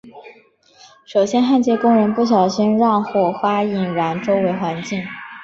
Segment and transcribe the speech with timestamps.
[1.05, 4.99] 首先焊接工人不小心让火花引燃周围环境。